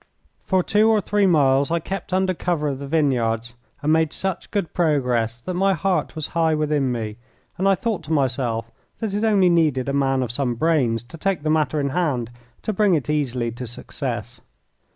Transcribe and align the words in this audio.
For 0.41 0.63
two 0.63 0.89
or 0.89 0.99
three 0.99 1.27
miles 1.27 1.69
I 1.69 1.77
kept 1.77 2.11
under 2.11 2.33
cover 2.33 2.67
of 2.69 2.79
the 2.79 2.87
vineyards, 2.87 3.53
and 3.83 3.93
made 3.93 4.13
such 4.13 4.49
good 4.49 4.73
progress 4.73 5.39
that 5.39 5.53
my 5.53 5.75
heart 5.75 6.15
was 6.15 6.25
high 6.33 6.55
within 6.55 6.91
me, 6.91 7.17
and 7.55 7.67
I 7.69 7.75
thought 7.75 8.01
to 8.05 8.11
myself 8.11 8.71
that 8.97 9.13
it 9.13 9.23
only 9.23 9.47
needed 9.51 9.87
a 9.87 9.93
man 9.93 10.23
of 10.23 10.31
some 10.31 10.55
brains 10.55 11.03
to 11.03 11.19
take 11.19 11.43
the 11.43 11.51
matter 11.51 11.79
in 11.79 11.89
hand 11.89 12.31
to 12.63 12.73
bring 12.73 12.95
it 12.95 13.11
easily 13.11 13.51
to 13.51 13.67
success. 13.67 14.41